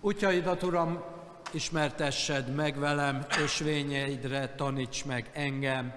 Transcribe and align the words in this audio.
Útjaidat, 0.00 0.62
Uram, 0.62 1.04
ismertessed 1.52 2.54
meg 2.54 2.78
velem, 2.78 3.26
ösvényeidre 3.42 4.54
taníts 4.54 5.04
meg 5.04 5.30
engem. 5.32 5.94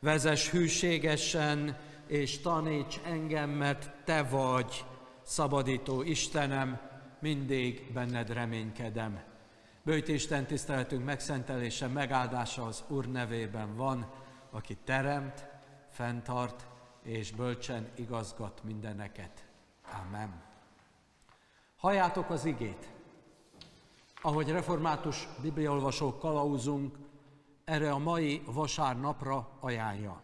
Vezes 0.00 0.50
hűségesen, 0.50 1.76
és 2.06 2.40
taníts 2.40 3.00
engem, 3.04 3.50
mert 3.50 3.90
Te 4.04 4.22
vagy, 4.22 4.84
szabadító 5.22 6.02
Istenem, 6.02 6.80
mindig 7.20 7.92
benned 7.92 8.32
reménykedem. 8.32 9.22
Bőjt 9.82 10.08
Isten 10.08 10.46
tiszteletünk 10.46 11.04
megszentelése, 11.04 11.86
megáldása 11.86 12.64
az 12.64 12.84
Úr 12.88 13.06
nevében 13.06 13.76
van, 13.76 14.10
aki 14.50 14.76
teremt, 14.84 15.46
fenntart 15.90 16.66
és 17.02 17.30
bölcsen 17.30 17.88
igazgat 17.94 18.60
mindeneket. 18.64 19.44
Amen. 20.06 20.42
Halljátok 21.76 22.30
az 22.30 22.44
igét! 22.44 22.92
Ahogy 24.24 24.48
református 24.48 25.28
bibliaolvasók 25.42 26.18
kalauzunk, 26.18 26.98
erre 27.64 27.92
a 27.92 27.98
mai 27.98 28.42
vasárnapra 28.46 29.56
ajánlja. 29.60 30.22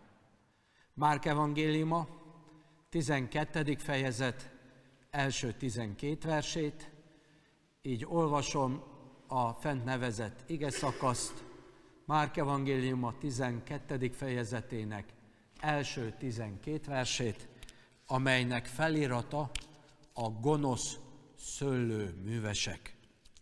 Márk 0.94 1.24
evangéliuma, 1.24 2.06
12. 2.88 3.76
fejezet, 3.78 4.50
első 5.10 5.52
12 5.52 6.28
versét, 6.28 6.90
így 7.82 8.06
olvasom 8.08 8.82
a 9.26 9.52
fent 9.52 9.84
nevezett 9.84 10.44
ige 10.46 10.70
szakaszt, 10.70 11.44
Márk 12.04 12.36
evangéliuma 12.36 13.18
12. 13.18 14.10
fejezetének 14.12 15.12
első 15.58 16.14
12 16.18 16.80
versét, 16.86 17.48
amelynek 18.06 18.66
felirata 18.66 19.50
a 20.12 20.30
gonosz 20.30 20.98
szőlő 21.36 22.14
művesek 22.24 22.98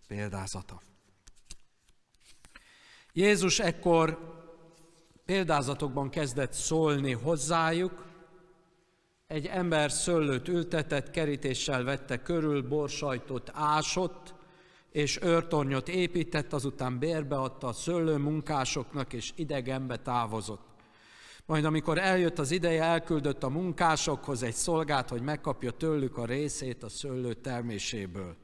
példázata. 0.08 0.80
Jézus 3.12 3.58
ekkor 3.58 4.36
példázatokban 5.24 6.10
kezdett 6.10 6.52
szólni 6.52 7.12
hozzájuk, 7.12 8.06
egy 9.26 9.46
ember 9.46 9.90
szőlőt 9.90 10.48
ültetett, 10.48 11.10
kerítéssel 11.10 11.84
vette 11.84 12.22
körül, 12.22 12.62
borsajtot 12.62 13.50
ásott, 13.54 14.34
és 14.90 15.18
őrtornyot 15.22 15.88
épített, 15.88 16.52
azután 16.52 16.98
bérbeadta 16.98 17.66
a 17.66 17.72
szőlő 17.72 18.16
munkásoknak, 18.16 19.12
és 19.12 19.32
idegenbe 19.34 19.96
távozott. 19.96 20.66
Majd 21.46 21.64
amikor 21.64 21.98
eljött 21.98 22.38
az 22.38 22.50
ideje, 22.50 22.82
elküldött 22.82 23.42
a 23.42 23.48
munkásokhoz 23.48 24.42
egy 24.42 24.54
szolgát, 24.54 25.08
hogy 25.08 25.22
megkapja 25.22 25.70
tőlük 25.70 26.16
a 26.16 26.24
részét 26.24 26.82
a 26.82 26.88
szőlő 26.88 27.34
terméséből. 27.34 28.36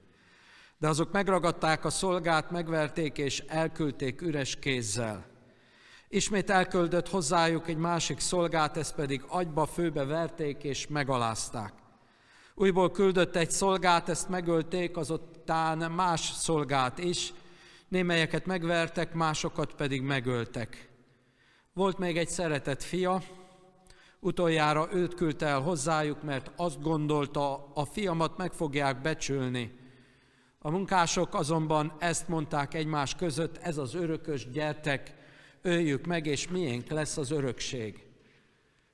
De 0.84 0.90
azok 0.90 1.12
megragadták 1.12 1.84
a 1.84 1.90
szolgát, 1.90 2.50
megverték 2.50 3.18
és 3.18 3.44
elküldték 3.46 4.20
üres 4.20 4.56
kézzel. 4.56 5.26
Ismét 6.08 6.50
elküldött 6.50 7.08
hozzájuk 7.08 7.68
egy 7.68 7.76
másik 7.76 8.20
szolgát, 8.20 8.76
ezt 8.76 8.94
pedig 8.94 9.24
agyba 9.28 9.66
főbe 9.66 10.04
verték 10.04 10.62
és 10.62 10.86
megalázták. 10.86 11.72
Újból 12.54 12.90
küldött 12.90 13.36
egy 13.36 13.50
szolgát, 13.50 14.08
ezt 14.08 14.28
megölték, 14.28 14.96
azután 14.96 15.92
más 15.92 16.20
szolgát 16.20 16.98
is, 16.98 17.32
némelyeket 17.88 18.46
megvertek, 18.46 19.14
másokat 19.14 19.74
pedig 19.74 20.02
megöltek. 20.02 20.88
Volt 21.72 21.98
még 21.98 22.16
egy 22.16 22.28
szeretett 22.28 22.82
fia, 22.82 23.22
utoljára 24.20 24.88
őt 24.92 25.14
küldte 25.14 25.46
el 25.46 25.60
hozzájuk, 25.60 26.22
mert 26.22 26.50
azt 26.56 26.82
gondolta, 26.82 27.72
a 27.74 27.84
fiamat 27.84 28.36
meg 28.36 28.52
fogják 28.52 29.00
becsülni. 29.00 29.82
A 30.66 30.70
munkások 30.70 31.34
azonban 31.34 31.92
ezt 31.98 32.28
mondták 32.28 32.74
egymás 32.74 33.14
között, 33.14 33.56
ez 33.56 33.78
az 33.78 33.94
örökös, 33.94 34.50
gyertek, 34.50 35.14
öljük 35.62 36.06
meg, 36.06 36.26
és 36.26 36.48
miénk 36.48 36.88
lesz 36.88 37.16
az 37.16 37.30
örökség. 37.30 38.06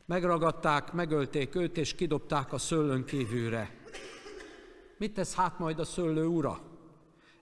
Megragadták, 0.06 0.92
megölték 0.92 1.54
őt, 1.54 1.78
és 1.78 1.94
kidobták 1.94 2.52
a 2.52 2.58
szőlőn 2.58 3.04
kívülre. 3.04 3.70
Mit 4.98 5.14
tesz 5.14 5.34
hát 5.34 5.58
majd 5.58 5.78
a 5.78 5.84
szőlő 5.84 6.26
ura? 6.26 6.60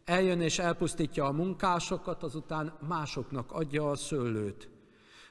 Eljön 0.04 0.40
és 0.40 0.58
elpusztítja 0.58 1.24
a 1.24 1.32
munkásokat, 1.32 2.22
azután 2.22 2.72
másoknak 2.88 3.52
adja 3.52 3.90
a 3.90 3.96
szőlőt. 3.96 4.68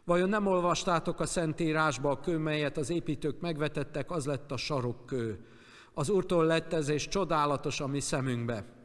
Vajon 0.03 0.29
nem 0.29 0.47
olvastátok 0.47 1.19
a 1.19 1.25
Szentírásba 1.25 2.09
a 2.09 2.19
kő, 2.19 2.37
melyet 2.37 2.77
az 2.77 2.89
építők 2.89 3.39
megvetettek, 3.39 4.11
az 4.11 4.25
lett 4.25 4.51
a 4.51 4.57
sarokkő. 4.57 5.45
Az 5.93 6.09
Úrtól 6.09 6.45
lett 6.45 6.73
ez, 6.73 6.89
és 6.89 7.07
csodálatos 7.07 7.79
a 7.79 7.87
mi 7.87 7.99
szemünkbe. 7.99 8.75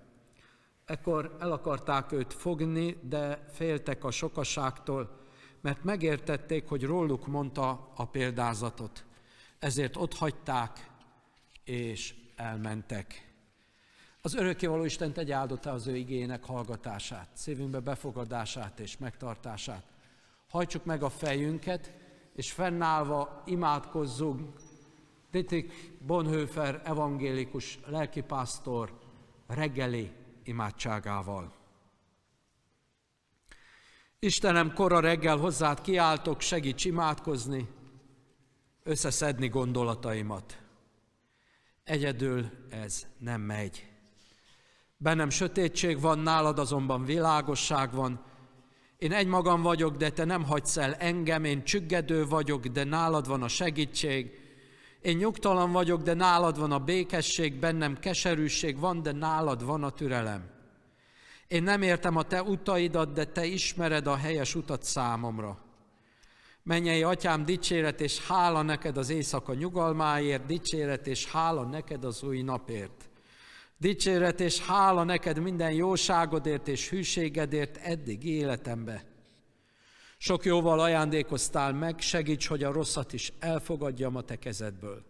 Ekkor 0.86 1.36
el 1.40 1.52
akarták 1.52 2.12
őt 2.12 2.32
fogni, 2.32 2.98
de 3.02 3.44
féltek 3.52 4.04
a 4.04 4.10
sokaságtól, 4.10 5.20
mert 5.60 5.84
megértették, 5.84 6.68
hogy 6.68 6.84
róluk 6.84 7.26
mondta 7.26 7.92
a 7.94 8.04
példázatot. 8.04 9.04
Ezért 9.58 9.96
ott 9.96 10.14
hagyták, 10.14 10.90
és 11.64 12.14
elmentek. 12.36 13.32
Az 14.22 14.34
örökkévaló 14.34 14.84
Isten 14.84 15.12
tegye 15.12 15.34
áldotta 15.34 15.70
az 15.70 15.86
ő 15.86 15.96
igének 15.96 16.44
hallgatását, 16.44 17.28
szívünkbe 17.32 17.80
befogadását 17.80 18.80
és 18.80 18.98
megtartását. 18.98 19.84
Hajtsuk 20.48 20.84
meg 20.84 21.02
a 21.02 21.08
fejünket, 21.08 21.92
és 22.34 22.52
fennállva 22.52 23.42
imádkozzunk 23.46 24.60
Dietrich 25.30 25.74
Bonhoeffer 26.06 26.80
evangélikus 26.84 27.78
lelkipásztor 27.86 28.98
reggeli 29.46 30.10
imádságával. 30.44 31.54
Istenem, 34.18 34.72
kora 34.72 35.00
reggel 35.00 35.36
hozzád 35.36 35.80
kiáltok, 35.80 36.40
segíts 36.40 36.84
imádkozni, 36.84 37.68
összeszedni 38.82 39.48
gondolataimat. 39.48 40.62
Egyedül 41.84 42.50
ez 42.70 43.06
nem 43.18 43.40
megy. 43.40 43.86
Bennem 44.96 45.30
sötétség 45.30 46.00
van, 46.00 46.18
nálad 46.18 46.58
azonban 46.58 47.04
világosság 47.04 47.92
van. 47.92 48.24
Én 48.96 49.12
egymagam 49.12 49.62
vagyok, 49.62 49.96
de 49.96 50.10
te 50.10 50.24
nem 50.24 50.44
hagysz 50.44 50.76
el 50.76 50.94
engem, 50.94 51.44
én 51.44 51.64
csüggedő 51.64 52.26
vagyok, 52.26 52.66
de 52.66 52.84
nálad 52.84 53.26
van 53.28 53.42
a 53.42 53.48
segítség. 53.48 54.41
Én 55.02 55.16
nyugtalan 55.16 55.72
vagyok, 55.72 56.02
de 56.02 56.14
nálad 56.14 56.58
van 56.58 56.72
a 56.72 56.78
békesség, 56.78 57.54
bennem 57.54 57.98
keserűség 57.98 58.78
van, 58.78 59.02
de 59.02 59.12
nálad 59.12 59.64
van 59.64 59.82
a 59.84 59.90
türelem. 59.90 60.50
Én 61.48 61.62
nem 61.62 61.82
értem 61.82 62.16
a 62.16 62.22
te 62.22 62.42
utaidat, 62.42 63.12
de 63.12 63.24
te 63.24 63.44
ismered 63.44 64.06
a 64.06 64.16
helyes 64.16 64.54
utat 64.54 64.82
számomra. 64.82 65.58
Mennyei 66.62 67.02
atyám, 67.02 67.44
dicséret 67.44 68.00
és 68.00 68.26
hála 68.26 68.62
neked 68.62 68.96
az 68.96 69.10
éjszaka 69.10 69.54
nyugalmáért, 69.54 70.46
dicséret 70.46 71.06
és 71.06 71.26
hála 71.26 71.62
neked 71.62 72.04
az 72.04 72.22
új 72.22 72.42
napért. 72.42 73.10
Dicséret 73.78 74.40
és 74.40 74.60
hála 74.60 75.04
neked 75.04 75.38
minden 75.38 75.72
jóságodért 75.72 76.68
és 76.68 76.88
hűségedért 76.88 77.76
eddig 77.76 78.24
életembe. 78.24 79.11
Sok 80.24 80.44
jóval 80.44 80.80
ajándékoztál 80.80 81.72
meg, 81.72 82.00
segíts, 82.00 82.46
hogy 82.46 82.62
a 82.62 82.72
rosszat 82.72 83.12
is 83.12 83.32
elfogadjam 83.38 84.16
a 84.16 84.22
te 84.22 84.38
kezedből. 84.38 85.04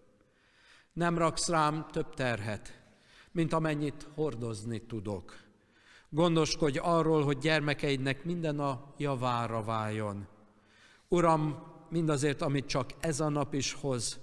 Nem 0.93 1.19
raksz 1.19 1.49
rám 1.49 1.87
több 1.91 2.15
terhet, 2.15 2.83
mint 3.31 3.53
amennyit 3.53 4.09
hordozni 4.15 4.81
tudok. 4.81 5.37
Gondoskodj 6.09 6.78
arról, 6.78 7.25
hogy 7.25 7.39
gyermekeidnek 7.39 8.25
minden 8.25 8.61
a 8.61 8.95
javára 8.97 9.62
váljon. 9.62 10.27
Uram, 11.09 11.62
mindazért, 11.89 12.43
amit 12.43 12.67
csak 12.67 12.91
ez 13.00 13.21
a 13.21 13.29
nap 13.29 13.55
is 13.55 13.73
hoz, 13.73 14.21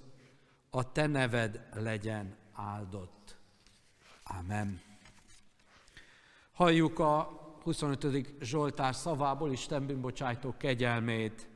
a 0.70 0.92
Te 0.92 1.06
neved 1.06 1.68
legyen 1.74 2.36
áldott. 2.52 3.36
Amen. 4.22 4.80
Halljuk 6.52 6.98
a 6.98 7.39
25. 7.62 8.34
Zsoltár 8.40 8.94
szavából 8.94 9.52
Isten 9.52 9.86
bűnbocsájtó 9.86 10.54
kegyelmét. 10.58 11.48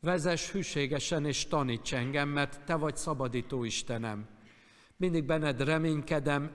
Vezes 0.00 0.50
hűségesen 0.50 1.24
és 1.24 1.46
taníts 1.46 1.94
engem, 1.94 2.28
mert 2.28 2.64
Te 2.64 2.74
vagy 2.74 2.96
szabadító 2.96 3.64
Istenem. 3.64 4.28
Mindig 4.96 5.24
benned 5.24 5.64
reménykedem, 5.64 6.50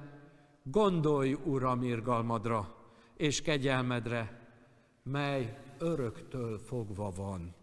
gondolj, 0.63 1.33
Uram, 1.43 1.83
irgalmadra 1.83 2.75
és 3.17 3.41
kegyelmedre, 3.41 4.39
mely 5.03 5.57
öröktől 5.77 6.57
fogva 6.57 7.11
van. 7.11 7.55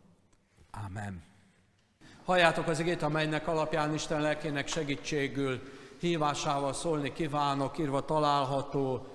Amen. 0.86 1.22
Halljátok 2.24 2.66
az 2.66 2.80
igét, 2.80 3.02
amelynek 3.02 3.48
alapján 3.48 3.94
Isten 3.94 4.20
lelkének 4.20 4.66
segítségül 4.66 5.60
hívásával 6.00 6.72
szólni 6.72 7.12
kívánok, 7.12 7.78
írva 7.78 8.04
található 8.04 9.06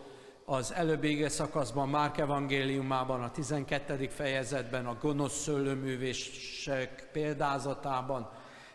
az 0.50 0.74
előbbi 0.74 1.30
szakaszban, 1.30 1.90
Márk 1.90 2.18
evangéliumában, 2.18 3.24
a 3.24 3.32
12. 3.32 4.08
fejezetben, 4.08 4.86
a 4.86 4.98
gonosz 5.02 5.42
szőlőművések 5.42 7.10
példázatában. 7.12 8.30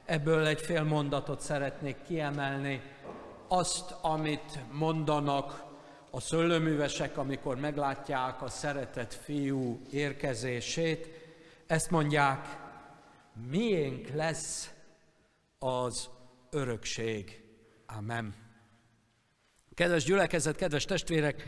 Ebből 0.05 0.47
egy 0.47 0.61
fél 0.61 0.83
mondatot 0.83 1.41
szeretnék 1.41 1.97
kiemelni. 2.07 2.83
Azt, 3.49 3.95
amit 4.01 4.59
mondanak 4.73 5.65
a 6.11 6.21
szőlőművesek, 6.21 7.19
amikor 7.19 7.57
meglátják 7.57 8.43
a 8.43 8.49
szeretett 8.49 9.15
fiú 9.15 9.81
érkezését, 9.91 11.09
ezt 11.67 11.91
mondják, 11.91 12.59
miénk 13.51 14.09
lesz 14.09 14.71
az 15.59 16.09
örökség. 16.51 17.45
Amen. 17.87 18.42
Kedves 19.75 20.05
gyülekezet, 20.05 20.57
kedves 20.57 20.85
testvérek, 20.85 21.47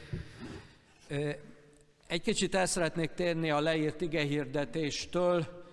egy 2.07 2.21
kicsit 2.23 2.55
el 2.55 2.67
szeretnék 2.67 3.11
térni 3.11 3.51
a 3.51 3.61
leírt 3.61 4.01
igehirdetéstől, 4.01 5.65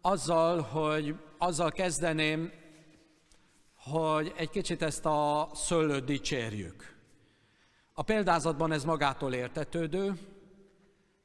azzal, 0.00 0.60
hogy 0.60 1.14
azzal 1.38 1.70
kezdeném, 1.70 2.52
hogy 3.76 4.32
egy 4.36 4.50
kicsit 4.50 4.82
ezt 4.82 5.06
a 5.06 5.50
szőlőt 5.54 6.04
dicsérjük. 6.04 6.94
A 7.92 8.02
példázatban 8.02 8.72
ez 8.72 8.84
magától 8.84 9.34
értetődő, 9.34 10.18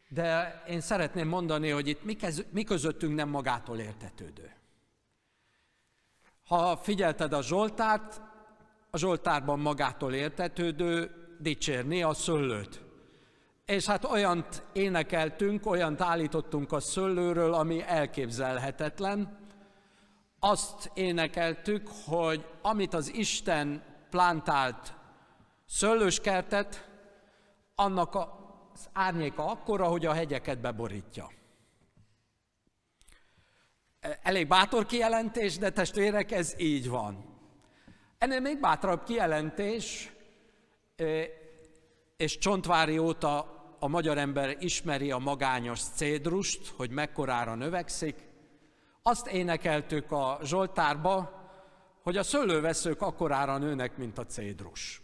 de 0.09 0.61
én 0.67 0.81
szeretném 0.81 1.27
mondani, 1.27 1.69
hogy 1.69 1.87
itt 1.87 2.03
mi, 2.03 2.17
mi 2.51 2.63
közöttünk 2.63 3.15
nem 3.15 3.29
magától 3.29 3.79
értetődő. 3.79 4.53
Ha 6.45 6.77
figyelted 6.77 7.33
a 7.33 7.41
Zsoltárt, 7.41 8.21
a 8.91 8.97
Zsoltárban 8.97 9.59
magától 9.59 10.13
értetődő 10.13 11.11
dicsérni 11.39 12.03
a 12.03 12.13
szőlőt. 12.13 12.81
És 13.65 13.85
hát 13.85 14.03
olyant 14.03 14.63
énekeltünk, 14.73 15.65
olyant 15.65 16.01
állítottunk 16.01 16.71
a 16.71 16.79
szőlőről, 16.79 17.53
ami 17.53 17.83
elképzelhetetlen. 17.87 19.37
Azt 20.39 20.91
énekeltük, 20.93 21.87
hogy 22.05 22.45
amit 22.61 22.93
az 22.93 23.13
Isten 23.13 23.83
plantált 24.09 24.93
szőlőskertet, 25.65 26.89
annak 27.75 28.15
az 28.15 28.89
árnyéka 28.93 29.45
akkora, 29.45 29.85
hogy 29.87 30.05
a 30.05 30.13
hegyeket 30.13 30.59
beborítja. 30.59 31.31
Elég 34.21 34.47
bátor 34.47 34.85
kijelentés, 34.85 35.57
de 35.57 35.69
testvérek, 35.69 36.31
ez 36.31 36.53
így 36.57 36.89
van. 36.89 37.28
Ennél 38.19 38.39
még 38.39 38.59
bátrabb 38.59 39.03
kijelentés, 39.03 40.11
és 42.17 42.37
Csontvári 42.37 42.97
óta 42.97 43.57
a 43.79 43.87
magyar 43.87 44.17
ember 44.17 44.57
ismeri 44.59 45.11
a 45.11 45.17
magányos 45.17 45.81
cédrust, 45.81 46.67
hogy 46.67 46.89
mekkorára 46.89 47.55
növekszik. 47.55 48.27
Azt 49.01 49.27
énekeltük 49.27 50.11
a 50.11 50.39
Zsoltárba, 50.43 51.39
hogy 52.03 52.17
a 52.17 52.23
szőlőveszők 52.23 53.01
akkorára 53.01 53.57
nőnek, 53.57 53.97
mint 53.97 54.17
a 54.17 54.25
cédrus. 54.25 55.01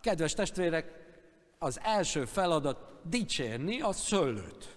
Kedves 0.00 0.34
testvérek, 0.34 0.92
az 1.58 1.80
első 1.82 2.24
feladat 2.24 3.00
dicsérni 3.08 3.80
a 3.80 3.92
szőlőt. 3.92 4.74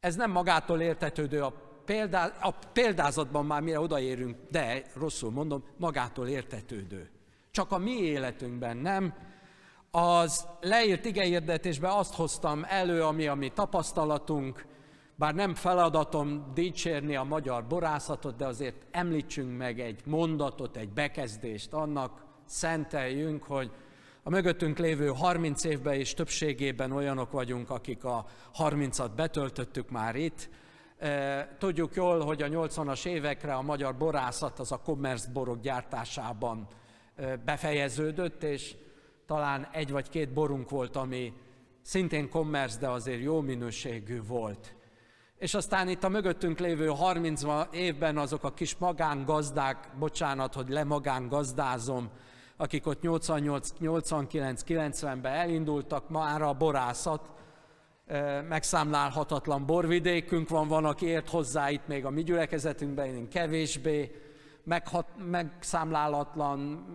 Ez 0.00 0.14
nem 0.14 0.30
magától 0.30 0.80
értetődő 0.80 1.42
a, 1.42 1.69
példá, 1.90 2.32
a 2.40 2.50
példázatban 2.72 3.46
már 3.46 3.62
mire 3.62 3.80
odaérünk, 3.80 4.36
de 4.50 4.82
rosszul 4.94 5.30
mondom, 5.30 5.64
magától 5.76 6.28
értetődő. 6.28 7.10
Csak 7.50 7.72
a 7.72 7.78
mi 7.78 7.90
életünkben 7.90 8.76
nem. 8.76 9.14
Az 9.90 10.46
leírt 10.60 11.04
igehirdetésben 11.04 11.90
azt 11.90 12.14
hoztam 12.14 12.64
elő, 12.68 13.02
ami 13.02 13.26
a 13.26 13.34
mi 13.34 13.48
tapasztalatunk, 13.48 14.66
bár 15.14 15.34
nem 15.34 15.54
feladatom 15.54 16.50
dicsérni 16.54 17.16
a 17.16 17.24
magyar 17.24 17.66
borászatot, 17.66 18.36
de 18.36 18.46
azért 18.46 18.86
említsünk 18.90 19.56
meg 19.56 19.80
egy 19.80 20.00
mondatot, 20.06 20.76
egy 20.76 20.92
bekezdést 20.92 21.72
annak, 21.72 22.24
szenteljünk, 22.46 23.42
hogy 23.42 23.70
a 24.22 24.30
mögöttünk 24.30 24.78
lévő 24.78 25.08
30 25.08 25.64
évben 25.64 26.00
is 26.00 26.14
többségében 26.14 26.92
olyanok 26.92 27.30
vagyunk, 27.30 27.70
akik 27.70 28.04
a 28.04 28.26
30-at 28.58 29.10
betöltöttük 29.16 29.90
már 29.90 30.16
itt. 30.16 30.48
Tudjuk 31.58 31.94
jól, 31.94 32.20
hogy 32.20 32.42
a 32.42 32.46
80-as 32.46 33.06
évekre 33.06 33.54
a 33.54 33.62
magyar 33.62 33.96
borászat 33.96 34.58
az 34.58 34.72
a 34.72 34.80
commerce 34.84 35.30
borok 35.32 35.60
gyártásában 35.60 36.66
befejeződött, 37.44 38.42
és 38.42 38.76
talán 39.26 39.68
egy 39.72 39.90
vagy 39.90 40.08
két 40.08 40.32
borunk 40.32 40.70
volt, 40.70 40.96
ami 40.96 41.32
szintén 41.82 42.28
commerce, 42.28 42.78
de 42.78 42.88
azért 42.88 43.20
jó 43.20 43.40
minőségű 43.40 44.22
volt. 44.22 44.74
És 45.38 45.54
aztán 45.54 45.88
itt 45.88 46.04
a 46.04 46.08
mögöttünk 46.08 46.58
lévő 46.58 46.86
30 46.86 47.42
évben 47.72 48.18
azok 48.18 48.44
a 48.44 48.54
kis 48.54 48.76
magángazdák, 48.76 49.88
bocsánat, 49.98 50.54
hogy 50.54 50.68
lemagángazdázom, 50.68 52.10
akik 52.56 52.86
ott 52.86 53.00
88-89-90-ben 53.02 55.32
elindultak, 55.32 56.08
már 56.08 56.42
a 56.42 56.52
borászat, 56.52 57.30
megszámlálhatatlan 58.48 59.66
borvidékünk 59.66 60.48
van, 60.48 60.68
van, 60.68 60.84
aki 60.84 61.06
ért 61.06 61.28
hozzá 61.28 61.70
itt 61.70 61.86
még 61.86 62.04
a 62.04 62.10
mi 62.10 62.22
gyülekezetünkben, 62.22 63.06
én 63.06 63.28
kevésbé, 63.28 64.22
meghat, 64.64 65.06
megszámlálatlan 65.30 66.86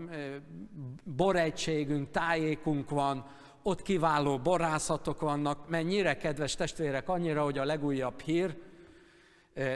boregységünk, 1.03 2.11
tájékunk 2.11 2.89
van, 2.89 3.25
ott 3.63 3.81
kiváló 3.81 4.37
borászatok 4.37 5.21
vannak, 5.21 5.69
mennyire, 5.69 6.17
kedves 6.17 6.55
testvérek, 6.55 7.09
annyira, 7.09 7.43
hogy 7.43 7.57
a 7.57 7.65
legújabb 7.65 8.19
hír, 8.19 8.57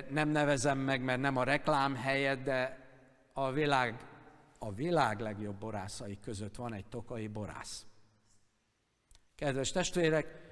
nem 0.10 0.30
nevezem 0.30 0.78
meg, 0.78 1.04
mert 1.04 1.22
nem 1.22 1.38
a 1.38 1.44
reklám 1.44 1.96
helyett, 1.96 2.44
de 2.44 2.88
a 3.34 3.52
világ 3.52 4.10
a 4.60 4.74
világ 4.74 5.20
legjobb 5.20 5.56
borászai 5.56 6.20
között 6.20 6.56
van 6.56 6.74
egy 6.74 6.86
tokai 6.86 7.28
borász. 7.28 7.86
Kedves 9.36 9.72
testvérek, 9.72 10.49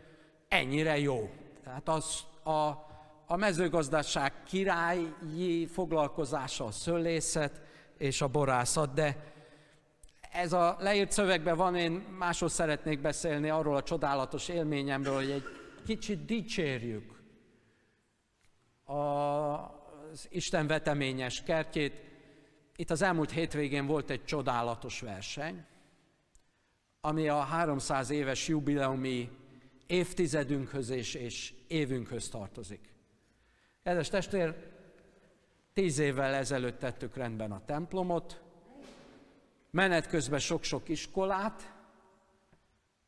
ennyire 0.47 0.99
jó. 0.99 1.29
Tehát 1.63 1.87
az 1.89 2.23
a, 2.43 2.85
a 3.25 3.35
mezőgazdaság 3.35 4.33
királyi 4.43 5.65
foglalkozása 5.65 6.65
a 6.65 6.71
szőlészet 6.71 7.61
és 7.97 8.21
a 8.21 8.27
borászat, 8.27 8.93
de 8.93 9.33
ez 10.31 10.53
a 10.53 10.75
leírt 10.79 11.11
szövegben 11.11 11.57
van, 11.57 11.75
én 11.75 11.91
másról 12.17 12.49
szeretnék 12.49 13.01
beszélni 13.01 13.49
arról 13.49 13.75
a 13.75 13.83
csodálatos 13.83 14.47
élményemről, 14.47 15.15
hogy 15.15 15.31
egy 15.31 15.43
kicsit 15.85 16.25
dicsérjük 16.25 17.21
az 18.83 20.27
Isten 20.29 20.67
veteményes 20.67 21.43
kertjét, 21.43 22.05
itt 22.75 22.91
az 22.91 23.01
elmúlt 23.01 23.31
hétvégén 23.31 23.85
volt 23.85 24.09
egy 24.09 24.25
csodálatos 24.25 24.99
verseny, 24.99 25.65
ami 27.01 27.27
a 27.27 27.39
300 27.39 28.09
éves 28.09 28.47
jubileumi 28.47 29.29
évtizedünkhöz 29.87 30.89
és, 30.89 31.13
és 31.13 31.53
évünkhöz 31.67 32.29
tartozik. 32.29 32.93
Kedves 33.83 34.09
testvér, 34.09 34.55
tíz 35.73 35.97
évvel 35.99 36.33
ezelőtt 36.33 36.79
tettük 36.79 37.15
rendben 37.15 37.51
a 37.51 37.65
templomot, 37.65 38.41
menet 39.71 40.07
közben 40.07 40.39
sok-sok 40.39 40.89
iskolát, 40.89 41.73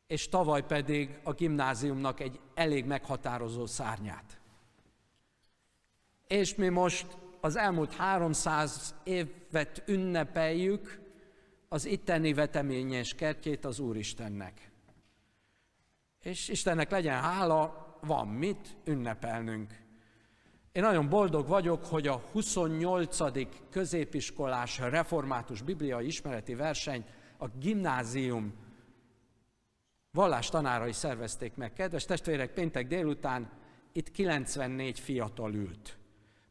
és 0.08 0.30
tavaly 0.30 0.66
pedig 0.66 1.20
a 1.24 1.34
gimnáziumnak 1.34 2.20
egy 2.20 2.40
elég 2.54 2.86
meghatározó 2.86 3.66
szárnyát. 3.66 4.40
És 6.28 6.56
mi 6.56 6.70
most 6.70 7.18
az 7.42 7.56
elmúlt 7.56 7.94
300 7.94 8.96
évet 9.04 9.84
ünnepeljük 9.86 11.00
az 11.68 11.86
itteni 11.86 12.34
veteményes 12.34 13.16
kertjét 13.16 13.66
az 13.66 13.80
Úristennek. 13.80 14.69
És 16.24 16.50
Istennek 16.50 16.92
legyen 16.92 17.22
hála, 17.22 17.88
van 18.02 18.28
mit 18.28 18.78
ünnepelnünk. 18.86 19.88
Én 20.72 20.84
nagyon 20.84 21.10
boldog 21.10 21.48
vagyok, 21.48 21.86
hogy 21.86 22.08
a 22.08 22.22
28. 22.32 23.18
középiskolás 23.70 24.78
református 24.78 25.62
bibliai 25.62 26.06
ismereti 26.06 26.56
verseny 26.56 27.06
a 27.38 27.48
gimnázium 27.48 28.54
tanárai 30.50 30.94
szervezték 30.94 31.56
meg. 31.56 31.74
Kedves 31.74 32.06
testvérek, 32.06 32.54
péntek 32.54 32.88
délután 32.88 33.52
itt 33.92 34.12
94 34.12 35.00
fiatal 35.00 35.54
ült 35.54 36.00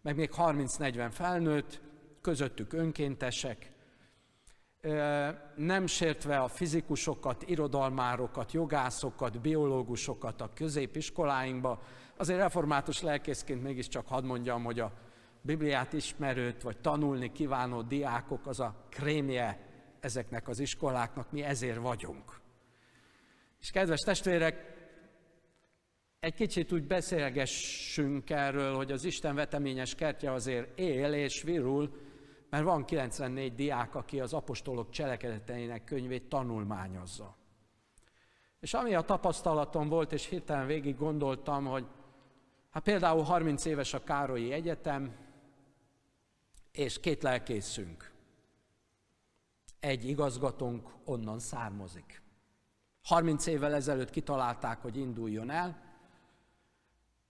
meg 0.08 0.16
még 0.16 0.30
30-40 0.36 1.08
felnőtt, 1.12 1.80
közöttük 2.20 2.72
önkéntesek, 2.72 3.72
nem 5.56 5.86
sértve 5.86 6.38
a 6.38 6.48
fizikusokat, 6.48 7.42
irodalmárokat, 7.46 8.52
jogászokat, 8.52 9.40
biológusokat 9.40 10.40
a 10.40 10.50
középiskoláinkba, 10.54 11.82
azért 12.16 12.38
református 12.38 13.02
lelkészként 13.02 13.62
mégiscsak 13.62 14.06
hadd 14.06 14.24
mondjam, 14.24 14.64
hogy 14.64 14.80
a 14.80 14.92
Bibliát 15.40 15.92
ismerőt 15.92 16.62
vagy 16.62 16.78
tanulni 16.78 17.32
kívánó 17.32 17.82
diákok 17.82 18.46
az 18.46 18.60
a 18.60 18.86
krémje 18.90 19.66
ezeknek 20.00 20.48
az 20.48 20.58
iskoláknak, 20.58 21.32
mi 21.32 21.42
ezért 21.42 21.78
vagyunk. 21.78 22.40
És 23.60 23.70
kedves 23.70 24.00
testvérek, 24.00 24.76
egy 26.20 26.34
kicsit 26.34 26.72
úgy 26.72 26.86
beszélgessünk 26.86 28.30
erről, 28.30 28.76
hogy 28.76 28.92
az 28.92 29.04
Isten 29.04 29.34
veteményes 29.34 29.94
kertje 29.94 30.32
azért 30.32 30.78
él 30.78 31.12
és 31.12 31.42
virul, 31.42 32.07
mert 32.50 32.64
van 32.64 32.84
94 32.84 33.54
diák, 33.54 33.94
aki 33.94 34.20
az 34.20 34.32
apostolok 34.32 34.90
cselekedeteinek 34.90 35.84
könyvét 35.84 36.28
tanulmányozza. 36.28 37.36
És 38.60 38.74
ami 38.74 38.94
a 38.94 39.00
tapasztalatom 39.00 39.88
volt, 39.88 40.12
és 40.12 40.26
hirtelen 40.26 40.66
végig 40.66 40.96
gondoltam, 40.96 41.64
hogy 41.64 41.86
hát 42.70 42.82
például 42.82 43.22
30 43.22 43.64
éves 43.64 43.94
a 43.94 44.02
Károlyi 44.02 44.52
Egyetem, 44.52 45.16
és 46.72 47.00
két 47.00 47.22
lelkészünk. 47.22 48.12
Egy 49.80 50.04
igazgatónk 50.08 50.90
onnan 51.04 51.38
származik. 51.38 52.22
30 53.02 53.46
évvel 53.46 53.74
ezelőtt 53.74 54.10
kitalálták, 54.10 54.82
hogy 54.82 54.96
induljon 54.96 55.50
el, 55.50 55.87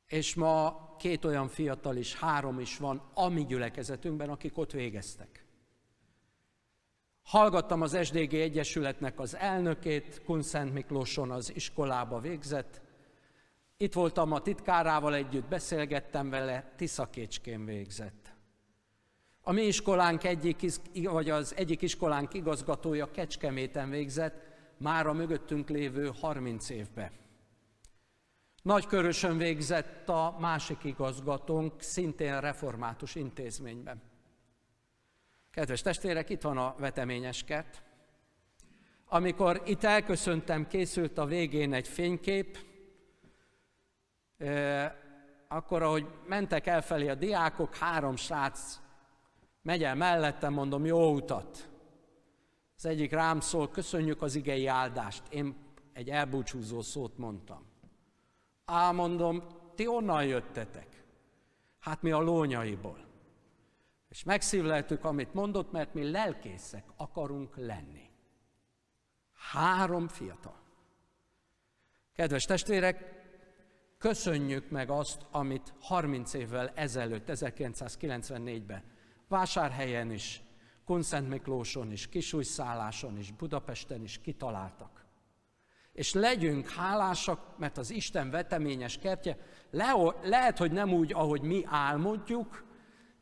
és 0.09 0.35
ma 0.35 0.87
két 0.99 1.25
olyan 1.25 1.49
fiatal 1.49 1.97
is, 1.97 2.15
három 2.15 2.61
is 2.61 2.77
van 2.77 3.03
a 3.15 3.29
mi 3.29 3.45
gyülekezetünkben, 3.45 4.29
akik 4.29 4.59
ott 4.59 4.73
végeztek. 4.73 5.47
Hallgattam 7.23 7.83
az 7.83 7.99
SDG 8.03 8.35
Egyesületnek 8.35 9.21
az 9.21 9.37
elnökét, 9.37 10.23
Kun 10.25 10.43
Szent 10.43 10.73
Miklóson 10.73 11.31
az 11.31 11.55
iskolába 11.55 12.21
végzett. 12.21 12.81
Itt 13.77 13.93
voltam 13.93 14.33
a 14.33 14.41
titkárával 14.41 15.15
együtt, 15.15 15.49
beszélgettem 15.49 16.31
vele, 16.31 16.73
Tiszakécskén 16.77 17.65
végzett. 17.65 18.35
A 19.43 19.53
mi 19.53 19.63
iskolánk 19.63 20.25
egyik, 20.25 20.65
vagy 21.03 21.31
az 21.31 21.55
egyik 21.57 21.83
iskolánk 21.83 22.35
igazgatója 22.35 23.11
Kecskeméten 23.11 23.91
végzett, 23.91 24.47
már 24.77 25.07
a 25.07 25.13
mögöttünk 25.13 25.69
lévő 25.69 26.11
30 26.21 26.71
évben. 26.71 27.11
Nagykörösön 28.63 29.37
végzett 29.37 30.09
a 30.09 30.37
másik 30.39 30.85
igazgatónk, 30.85 31.81
szintén 31.83 32.41
református 32.41 33.15
intézményben. 33.15 34.03
Kedves 35.51 35.83
testvérek, 35.83 36.31
itt 36.31 36.43
van 36.43 36.59
a 36.59 36.75
veteményes 36.79 37.45
kert. 37.45 37.83
Amikor 39.09 39.63
itt 39.65 39.85
elköszöntem, 39.85 40.67
készült 40.67 41.19
a 41.19 41.25
végén 41.25 41.73
egy 41.73 41.89
fénykép, 41.89 42.59
akkor, 45.49 45.83
ahogy 45.83 46.07
mentek 46.27 46.67
elfelé 46.67 47.09
a 47.09 47.15
diákok, 47.15 47.77
három 47.77 48.17
srác 48.17 48.81
megy 49.63 49.83
el 49.83 49.95
mellettem, 49.95 50.53
mondom, 50.53 50.85
jó 50.85 51.15
utat. 51.15 51.69
Az 52.77 52.87
egyik 52.87 53.13
rám 53.13 53.41
szól, 53.41 53.69
köszönjük 53.69 54.23
az 54.23 54.35
igei 54.35 54.67
áldást. 54.67 55.23
Én 55.31 55.57
egy 55.93 56.09
elbúcsúzó 56.09 56.81
szót 56.81 57.19
mondtam. 57.19 57.67
Á, 58.71 58.91
mondom, 58.93 59.43
ti 59.75 59.87
onnan 59.87 60.25
jöttetek? 60.25 61.05
Hát 61.79 62.03
mi 62.03 62.11
a 62.11 62.21
lónyaiból. 62.21 63.07
És 64.09 64.25
megszívleltük, 64.25 65.05
amit 65.05 65.35
mondott, 65.35 65.73
mert 65.73 65.95
mi 65.95 66.11
lelkészek 66.11 66.85
akarunk 66.97 67.57
lenni. 67.57 68.11
Három 69.53 70.09
fiatal. 70.09 70.61
Kedves 72.13 72.45
testvérek, 72.45 73.25
köszönjük 73.99 74.71
meg 74.71 74.91
azt, 74.91 75.27
amit 75.31 75.75
30 75.81 76.35
évvel 76.35 76.69
ezelőtt, 76.75 77.29
1994-ben 77.29 78.83
Vásárhelyen 79.29 80.11
is, 80.11 80.43
Kunszent 80.85 81.29
Miklóson 81.29 81.93
is, 81.93 82.09
Kisújszálláson 82.09 83.19
is, 83.19 83.33
Budapesten 83.33 84.03
is 84.03 84.21
kitaláltak. 84.21 85.08
És 85.99 86.13
legyünk 86.13 86.69
hálásak, 86.69 87.59
mert 87.59 87.79
az 87.79 87.91
Isten 87.91 88.31
veteményes 88.31 88.99
kertje 88.99 89.37
le, 89.71 90.15
lehet, 90.23 90.59
hogy 90.59 90.73
nem 90.73 90.93
úgy, 90.93 91.13
ahogy 91.13 91.43
mi 91.43 91.63
álmodjuk, 91.67 92.65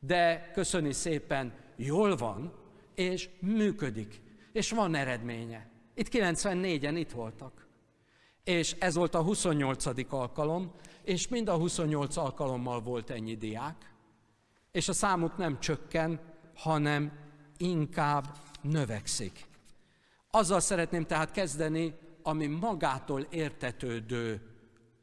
de 0.01 0.51
köszöni 0.55 0.93
szépen, 0.93 1.53
jól 1.77 2.17
van, 2.17 2.53
és 2.95 3.29
működik, 3.41 4.23
és 4.53 4.71
van 4.71 4.95
eredménye. 4.95 5.71
Itt 5.95 6.09
94-en 6.11 6.95
itt 6.97 7.11
voltak. 7.11 7.67
És 8.45 8.73
ez 8.73 8.95
volt 8.95 9.15
a 9.15 9.23
28. 9.23 10.13
alkalom, 10.13 10.73
és 11.05 11.29
mind 11.29 11.49
a 11.49 11.57
28 11.57 12.17
alkalommal 12.17 12.81
volt 12.81 13.11
ennyi 13.11 13.37
diák, 13.37 13.95
és 14.73 14.89
a 14.89 14.93
számuk 14.93 15.37
nem 15.37 15.61
csökken, 15.61 16.21
hanem 16.55 17.13
inkább 17.57 18.37
növekszik. 18.61 19.47
Azzal 20.31 20.61
szeretném 20.61 21.07
tehát 21.07 21.31
kezdeni, 21.31 21.95
ami 22.27 22.47
magától 22.47 23.21
értetődő 23.21 24.51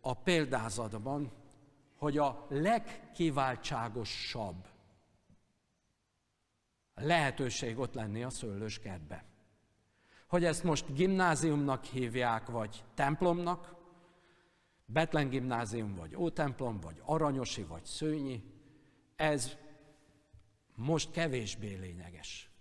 a 0.02 0.14
példázatban, 0.14 1.32
hogy 1.96 2.18
a 2.18 2.46
legkiváltságosabb 2.50 4.68
lehetőség 6.96 7.80
ott 7.80 7.94
lenni 7.94 8.24
a 8.24 8.30
szőlőskertbe. 8.30 9.26
Hogy 10.28 10.44
ezt 10.44 10.64
most 10.64 10.94
gimnáziumnak 10.94 11.84
hívják, 11.84 12.48
vagy 12.48 12.84
templomnak, 12.94 13.76
Betlen 14.86 15.30
gimnázium, 15.30 15.96
vagy 15.96 16.16
Ótemplom, 16.16 16.80
vagy 16.80 17.02
Aranyosi, 17.06 17.64
vagy 17.64 17.86
Szőnyi, 17.86 18.44
ez 19.16 19.58
most 20.76 21.12
kevésbé 21.12 21.76
lényeges. 21.76 22.52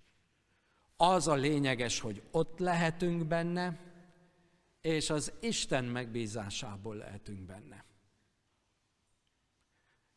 Az 0.96 1.28
a 1.28 1.34
lényeges, 1.34 2.00
hogy 2.00 2.22
ott 2.30 2.58
lehetünk 2.58 3.26
benne, 3.26 3.91
és 4.82 5.10
az 5.10 5.32
Isten 5.40 5.84
megbízásából 5.84 6.96
lehetünk 6.96 7.40
benne. 7.40 7.84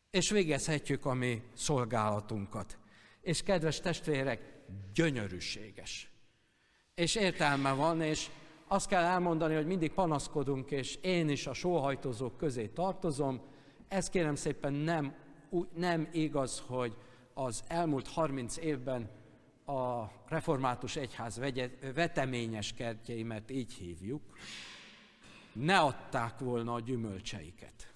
És 0.10 0.30
végezhetjük 0.30 1.06
a 1.06 1.14
mi 1.14 1.42
szolgálatunkat. 1.54 2.78
És 3.22 3.44
kedves 3.44 3.80
testvérek, 3.80 4.64
gyönyörűséges. 4.94 6.10
És 6.96 7.16
értelme 7.16 7.72
van, 7.72 8.02
és 8.02 8.30
azt 8.68 8.88
kell 8.88 9.04
elmondani, 9.04 9.56
hogy 9.56 9.66
mindig 9.66 9.92
panaszkodunk, 9.92 10.72
és 10.72 10.96
én 11.02 11.30
is 11.30 11.48
a 11.48 11.54
sóhajtozók 11.54 12.38
közé 12.38 12.68
tartozom. 12.68 13.42
Ez 13.88 14.10
kérem 14.10 14.36
szépen 14.36 14.74
nem, 14.74 15.16
nem 15.74 16.10
igaz, 16.12 16.64
hogy 16.68 16.98
az 17.34 17.64
elmúlt 17.68 18.08
30 18.08 18.58
évben 18.58 19.10
a 19.66 20.12
református 20.28 20.96
egyház 20.96 21.42
veteményes 21.94 22.74
kertjei, 22.74 23.24
mert 23.24 23.52
így 23.52 23.74
hívjuk, 23.74 24.22
ne 25.54 25.80
adták 25.80 26.40
volna 26.40 26.74
a 26.74 26.80
gyümölcseiket. 26.80 27.94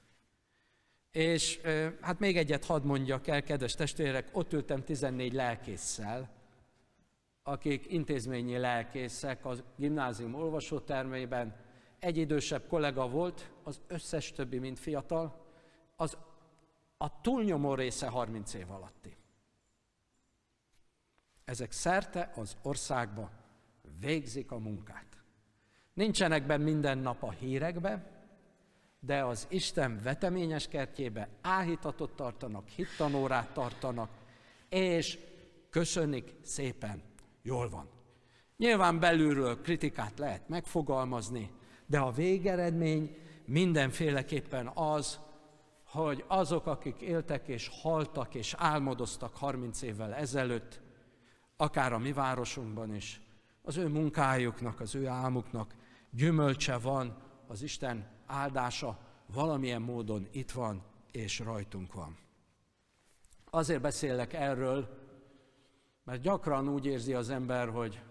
És 1.11 1.59
hát 2.01 2.19
még 2.19 2.37
egyet 2.37 2.65
hadd 2.65 2.83
mondjak 2.83 3.27
el, 3.27 3.43
kedves 3.43 3.75
testvérek, 3.75 4.29
ott 4.31 4.53
ültem 4.53 4.83
14 4.83 5.33
lelkésszel, 5.33 6.29
akik 7.43 7.91
intézményi 7.91 8.57
lelkészek 8.57 9.45
a 9.45 9.53
gimnázium 9.75 10.33
olvasótermében. 10.33 11.55
Egy 11.99 12.17
idősebb 12.17 12.67
kollega 12.67 13.07
volt, 13.07 13.51
az 13.63 13.81
összes 13.87 14.31
többi, 14.31 14.57
mint 14.57 14.79
fiatal, 14.79 15.45
az 15.95 16.17
a 16.97 17.21
túlnyomó 17.21 17.73
része 17.73 18.07
30 18.07 18.53
év 18.53 18.71
alatti. 18.71 19.08
Ezek 21.49 21.71
szerte 21.71 22.31
az 22.35 22.55
országba 22.61 23.29
végzik 23.99 24.51
a 24.51 24.57
munkát. 24.57 25.07
Nincsenek 25.93 26.45
be 26.45 26.57
minden 26.57 26.97
nap 26.97 27.23
a 27.23 27.31
hírekbe, 27.31 28.11
de 28.99 29.23
az 29.23 29.47
Isten 29.49 29.99
veteményes 30.03 30.67
kertjébe 30.67 31.29
áhítatot 31.41 32.15
tartanak, 32.15 32.67
hittanórát 32.67 33.53
tartanak, 33.53 34.09
és 34.69 35.19
köszönik 35.69 36.33
szépen, 36.41 37.03
jól 37.41 37.69
van. 37.69 37.89
Nyilván 38.57 38.99
belülről 38.99 39.61
kritikát 39.61 40.17
lehet 40.19 40.49
megfogalmazni, 40.49 41.51
de 41.85 41.99
a 41.99 42.11
végeredmény 42.11 43.17
mindenféleképpen 43.45 44.67
az, 44.67 45.19
hogy 45.85 46.23
azok, 46.27 46.65
akik 46.65 47.01
éltek 47.01 47.47
és 47.47 47.69
haltak 47.81 48.35
és 48.35 48.55
álmodoztak 48.57 49.35
30 49.35 49.81
évvel 49.81 50.13
ezelőtt, 50.13 50.87
akár 51.61 51.93
a 51.93 51.97
mi 51.97 52.13
városunkban 52.13 52.95
is, 52.95 53.21
az 53.61 53.77
ő 53.77 53.87
munkájuknak, 53.87 54.79
az 54.79 54.95
ő 54.95 55.07
álmuknak 55.07 55.75
gyümölcse 56.09 56.77
van, 56.77 57.17
az 57.47 57.61
Isten 57.61 58.07
áldása 58.25 58.99
valamilyen 59.33 59.81
módon 59.81 60.27
itt 60.31 60.51
van 60.51 60.83
és 61.11 61.39
rajtunk 61.39 61.93
van. 61.93 62.17
Azért 63.49 63.81
beszélek 63.81 64.33
erről, 64.33 64.87
mert 66.03 66.21
gyakran 66.21 66.69
úgy 66.69 66.85
érzi 66.85 67.13
az 67.13 67.29
ember, 67.29 67.69
hogy 67.69 68.01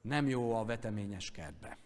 nem 0.00 0.28
jó 0.28 0.54
a 0.54 0.64
veteményes 0.64 1.30
kertbe. 1.30 1.78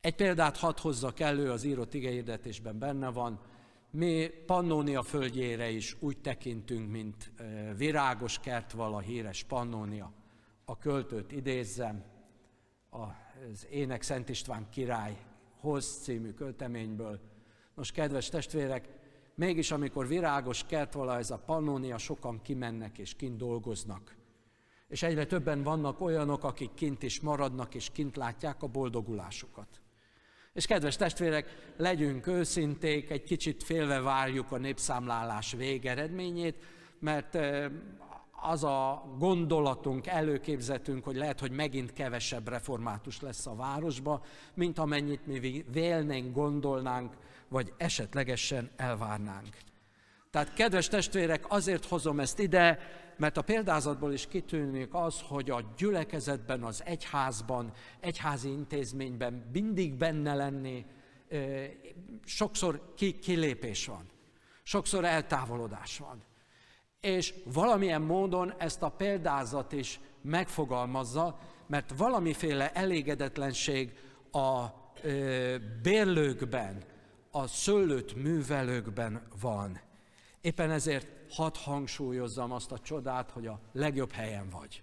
Egy 0.00 0.14
példát 0.14 0.56
hadd 0.56 0.80
hozzak 0.80 1.20
elő, 1.20 1.50
az 1.50 1.64
írott 1.64 1.94
igehirdetésben 1.94 2.78
benne 2.78 3.10
van, 3.10 3.40
mi 3.94 4.28
Pannónia 4.46 5.02
földjére 5.02 5.70
is 5.70 5.96
úgy 6.00 6.18
tekintünk, 6.18 6.90
mint 6.90 7.32
virágos 7.76 8.38
kert 8.40 8.72
vala 8.72 8.98
híres 8.98 9.44
Pannónia. 9.44 10.12
A 10.64 10.78
költőt 10.78 11.32
idézzem, 11.32 12.04
az 12.90 13.66
Ének 13.70 14.02
Szent 14.02 14.28
István 14.28 14.68
király 14.70 15.16
Hoz 15.60 15.98
című 16.02 16.30
költeményből. 16.30 17.20
Nos, 17.74 17.92
kedves 17.92 18.28
testvérek, 18.28 18.88
Mégis, 19.34 19.70
amikor 19.70 20.08
virágos 20.08 20.64
vala 20.92 21.16
ez 21.16 21.30
a 21.30 21.38
Pannonia, 21.38 21.98
sokan 21.98 22.42
kimennek 22.42 22.98
és 22.98 23.14
kint 23.14 23.36
dolgoznak. 23.36 24.16
És 24.88 25.02
egyre 25.02 25.26
többen 25.26 25.62
vannak 25.62 26.00
olyanok, 26.00 26.44
akik 26.44 26.74
kint 26.74 27.02
is 27.02 27.20
maradnak, 27.20 27.74
és 27.74 27.90
kint 27.90 28.16
látják 28.16 28.62
a 28.62 28.66
boldogulásukat. 28.66 29.82
És 30.54 30.66
kedves 30.66 30.96
testvérek, 30.96 31.72
legyünk 31.76 32.26
őszinték, 32.26 33.10
egy 33.10 33.22
kicsit 33.22 33.62
félve 33.62 34.00
várjuk 34.00 34.52
a 34.52 34.56
népszámlálás 34.56 35.52
végeredményét, 35.52 36.56
mert 36.98 37.38
az 38.42 38.64
a 38.64 39.04
gondolatunk, 39.18 40.06
előképzetünk, 40.06 41.04
hogy 41.04 41.16
lehet, 41.16 41.40
hogy 41.40 41.50
megint 41.50 41.92
kevesebb 41.92 42.48
református 42.48 43.20
lesz 43.20 43.46
a 43.46 43.54
városba, 43.54 44.24
mint 44.54 44.78
amennyit 44.78 45.26
mi 45.26 45.64
vélnénk, 45.72 46.34
gondolnánk, 46.34 47.12
vagy 47.48 47.72
esetlegesen 47.76 48.70
elvárnánk. 48.76 49.56
Tehát, 50.30 50.54
kedves 50.54 50.88
testvérek, 50.88 51.44
azért 51.48 51.84
hozom 51.84 52.20
ezt 52.20 52.38
ide, 52.38 52.78
mert 53.16 53.36
a 53.36 53.42
példázatból 53.42 54.12
is 54.12 54.26
kitűnik 54.26 54.88
az, 54.94 55.20
hogy 55.20 55.50
a 55.50 55.72
gyülekezetben, 55.76 56.62
az 56.62 56.82
egyházban, 56.84 57.72
egyházi 58.00 58.48
intézményben 58.48 59.50
mindig 59.52 59.94
benne 59.94 60.34
lenni, 60.34 60.86
sokszor 62.24 62.94
kilépés 63.20 63.86
van, 63.86 64.10
sokszor 64.62 65.04
eltávolodás 65.04 65.98
van 65.98 66.22
és 67.04 67.34
valamilyen 67.44 68.02
módon 68.02 68.54
ezt 68.58 68.82
a 68.82 68.88
példázat 68.88 69.72
is 69.72 70.00
megfogalmazza, 70.22 71.38
mert 71.66 71.92
valamiféle 71.96 72.72
elégedetlenség 72.72 73.92
a 74.32 74.66
bérlőkben, 75.82 76.82
a 77.30 77.46
szőlőt 77.46 78.14
művelőkben 78.14 79.22
van. 79.40 79.80
Éppen 80.40 80.70
ezért 80.70 81.06
hadd 81.34 81.56
hangsúlyozzam 81.56 82.52
azt 82.52 82.72
a 82.72 82.78
csodát, 82.78 83.30
hogy 83.30 83.46
a 83.46 83.60
legjobb 83.72 84.10
helyen 84.10 84.48
vagy. 84.48 84.82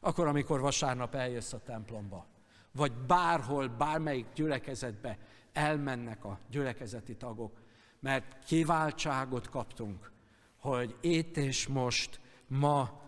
Akkor, 0.00 0.26
amikor 0.26 0.60
vasárnap 0.60 1.14
eljössz 1.14 1.52
a 1.52 1.62
templomba, 1.62 2.26
vagy 2.72 2.92
bárhol, 2.92 3.68
bármelyik 3.68 4.26
gyülekezetbe 4.34 5.18
elmennek 5.52 6.24
a 6.24 6.38
gyülekezeti 6.50 7.16
tagok, 7.16 7.62
mert 8.00 8.44
kiváltságot 8.44 9.48
kaptunk, 9.48 10.10
hogy 10.56 10.96
itt 11.00 11.36
és 11.36 11.66
most, 11.66 12.20
ma 12.46 13.02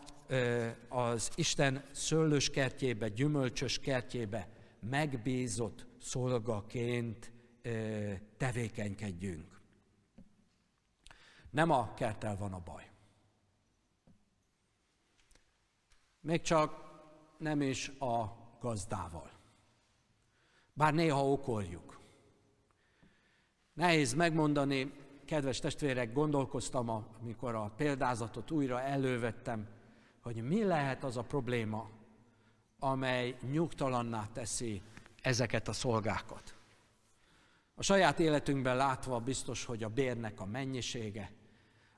az 0.88 1.30
Isten 1.34 1.84
szőlős 1.90 2.50
kertjébe, 2.50 3.08
gyümölcsös 3.08 3.78
kertjébe 3.78 4.48
megbízott 4.90 5.86
szolgaként 6.00 7.32
tevékenykedjünk. 8.36 9.55
Nem 11.56 11.70
a 11.70 11.94
kerttel 11.94 12.36
van 12.36 12.52
a 12.52 12.60
baj. 12.64 12.90
Még 16.20 16.40
csak 16.40 16.84
nem 17.38 17.60
is 17.60 17.88
a 17.88 18.24
gazdával. 18.60 19.30
Bár 20.72 20.94
néha 20.94 21.30
okoljuk. 21.30 22.00
Nehéz 23.72 24.14
megmondani, 24.14 24.92
kedves 25.24 25.58
testvérek, 25.58 26.12
gondolkoztam, 26.12 26.88
amikor 27.20 27.54
a 27.54 27.72
példázatot 27.76 28.50
újra 28.50 28.80
elővettem, 28.80 29.68
hogy 30.22 30.42
mi 30.42 30.64
lehet 30.64 31.04
az 31.04 31.16
a 31.16 31.22
probléma, 31.22 31.90
amely 32.78 33.36
nyugtalanná 33.50 34.28
teszi 34.32 34.82
ezeket 35.22 35.68
a 35.68 35.72
szolgákat. 35.72 36.54
A 37.74 37.82
saját 37.82 38.18
életünkben 38.18 38.76
látva 38.76 39.20
biztos, 39.20 39.64
hogy 39.64 39.82
a 39.82 39.88
bérnek 39.88 40.40
a 40.40 40.46
mennyisége, 40.46 41.44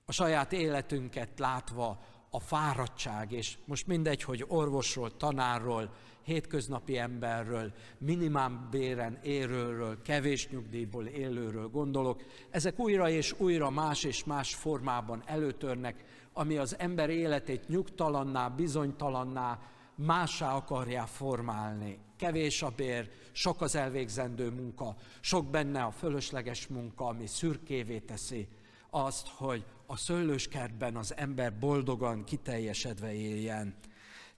a 0.08 0.12
saját 0.12 0.52
életünket 0.52 1.38
látva 1.38 1.98
a 2.30 2.40
fáradtság, 2.40 3.32
és 3.32 3.58
most 3.64 3.86
mindegy, 3.86 4.22
hogy 4.22 4.44
orvosról, 4.48 5.16
tanárról, 5.16 5.90
hétköznapi 6.22 6.98
emberről, 6.98 7.72
minimál 7.98 8.68
béren 8.70 9.18
élőről, 9.22 10.02
kevés 10.02 10.48
nyugdíjból 10.48 11.06
élőről 11.06 11.68
gondolok, 11.68 12.22
ezek 12.50 12.78
újra 12.78 13.08
és 13.08 13.34
újra 13.38 13.70
más 13.70 14.04
és 14.04 14.24
más 14.24 14.54
formában 14.54 15.22
előtörnek, 15.26 16.04
ami 16.32 16.56
az 16.56 16.78
ember 16.78 17.10
életét 17.10 17.68
nyugtalanná, 17.68 18.48
bizonytalanná, 18.48 19.58
mássá 19.94 20.54
akarja 20.54 21.06
formálni. 21.06 21.98
Kevés 22.16 22.62
a 22.62 22.72
bér, 22.76 23.10
sok 23.32 23.60
az 23.60 23.74
elvégzendő 23.74 24.50
munka, 24.50 24.96
sok 25.20 25.46
benne 25.46 25.82
a 25.82 25.90
fölösleges 25.90 26.66
munka, 26.66 27.06
ami 27.06 27.26
szürkévé 27.26 27.98
teszi 27.98 28.48
azt, 28.90 29.28
hogy 29.28 29.64
a 29.90 29.96
szőlőskertben 29.96 30.96
az 30.96 31.16
ember 31.16 31.58
boldogan, 31.58 32.24
kiteljesedve 32.24 33.12
éljen. 33.12 33.74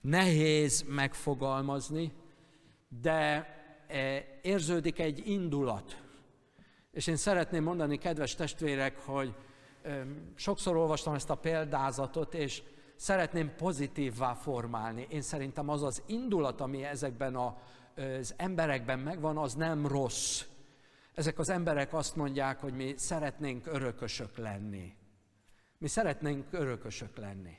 Nehéz 0.01 0.83
megfogalmazni, 0.87 2.11
de 3.01 3.47
e, 3.87 4.25
érződik 4.41 4.99
egy 4.99 5.27
indulat. 5.27 6.01
És 6.91 7.07
én 7.07 7.15
szeretném 7.15 7.63
mondani, 7.63 7.97
kedves 7.97 8.35
testvérek, 8.35 8.99
hogy 8.99 9.33
sokszor 10.35 10.75
olvastam 10.75 11.13
ezt 11.13 11.29
a 11.29 11.35
példázatot, 11.35 12.33
és 12.33 12.61
szeretném 12.95 13.55
pozitívvá 13.55 14.33
formálni. 14.33 15.07
Én 15.09 15.21
szerintem 15.21 15.69
az 15.69 15.83
az 15.83 16.03
indulat, 16.05 16.61
ami 16.61 16.83
ezekben 16.83 17.35
az 17.35 18.33
emberekben 18.37 18.99
megvan, 18.99 19.37
az 19.37 19.53
nem 19.53 19.87
rossz. 19.87 20.43
Ezek 21.13 21.39
az 21.39 21.49
emberek 21.49 21.93
azt 21.93 22.15
mondják, 22.15 22.59
hogy 22.59 22.73
mi 22.73 22.93
szeretnénk 22.97 23.67
örökösök 23.67 24.37
lenni. 24.37 24.99
Mi 25.81 25.87
szeretnénk 25.87 26.47
örökösök 26.51 27.17
lenni. 27.17 27.57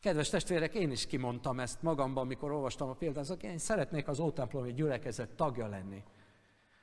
Kedves 0.00 0.28
testvérek, 0.28 0.74
én 0.74 0.90
is 0.90 1.06
kimondtam 1.06 1.60
ezt 1.60 1.82
magamban, 1.82 2.24
amikor 2.24 2.52
olvastam 2.52 2.88
a 2.88 2.94
példát, 2.94 3.42
én 3.42 3.58
szeretnék 3.58 4.08
az 4.08 4.20
ótemplomi 4.20 4.72
gyülekezet 4.72 5.30
tagja 5.30 5.66
lenni. 5.66 6.02